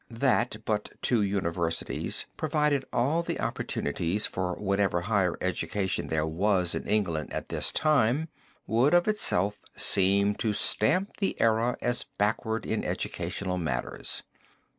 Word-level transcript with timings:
That 0.09 0.55
but 0.65 0.89
two 1.03 1.21
universities 1.21 2.25
provided 2.35 2.85
all 2.91 3.21
the 3.21 3.39
opportunities 3.39 4.25
for 4.25 4.55
whatever 4.55 5.01
higher 5.01 5.37
education 5.41 6.07
there 6.07 6.25
was 6.25 6.73
in 6.73 6.87
England 6.87 7.31
at 7.31 7.49
this 7.49 7.71
time, 7.71 8.27
would 8.65 8.95
of 8.95 9.07
itself 9.07 9.59
seem 9.75 10.33
to 10.41 10.53
stamp 10.53 11.17
the 11.17 11.39
era 11.39 11.77
as 11.83 12.05
backward 12.17 12.65
in 12.65 12.83
educational 12.83 13.59
matters. 13.59 14.23